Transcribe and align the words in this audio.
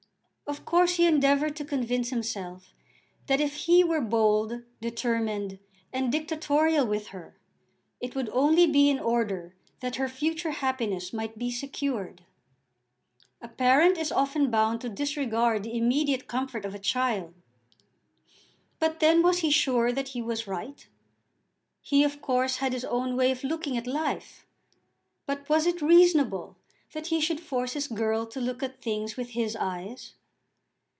Of 0.47 0.65
course 0.65 0.97
he 0.97 1.07
endeavoured 1.07 1.55
to 1.55 1.63
convince 1.63 2.09
himself 2.09 2.73
that 3.27 3.39
if 3.39 3.55
he 3.55 3.85
were 3.85 4.01
bold, 4.01 4.63
determined, 4.81 5.59
and 5.93 6.11
dictatorial 6.11 6.85
with 6.85 7.07
her, 7.07 7.37
it 8.01 8.15
would 8.15 8.27
only 8.33 8.67
be 8.67 8.89
in 8.89 8.99
order 8.99 9.55
that 9.79 9.95
her 9.95 10.09
future 10.09 10.51
happiness 10.51 11.13
might 11.13 11.37
be 11.37 11.49
secured. 11.51 12.25
A 13.41 13.47
parent 13.47 13.97
is 13.97 14.11
often 14.11 14.51
bound 14.51 14.81
to 14.81 14.89
disregard 14.89 15.63
the 15.63 15.77
immediate 15.77 16.27
comfort 16.27 16.65
of 16.65 16.75
a 16.75 16.79
child. 16.79 17.33
But 18.77 18.99
then 18.99 19.23
was 19.23 19.37
he 19.37 19.51
sure 19.51 19.93
that 19.93 20.09
he 20.09 20.21
was 20.21 20.47
right? 20.47 20.85
He 21.81 22.03
of 22.03 22.21
course 22.21 22.57
had 22.57 22.73
his 22.73 22.83
own 22.83 23.15
way 23.15 23.31
of 23.31 23.45
looking 23.45 23.77
at 23.77 23.87
life, 23.87 24.45
but 25.25 25.47
was 25.47 25.65
it 25.65 25.81
reasonable 25.81 26.57
that 26.91 27.07
he 27.07 27.21
should 27.21 27.39
force 27.39 27.71
his 27.71 27.87
girl 27.87 28.25
to 28.25 28.41
look 28.41 28.61
at 28.61 28.81
things 28.81 29.15
with 29.15 29.29
his 29.29 29.55
eyes? 29.55 30.15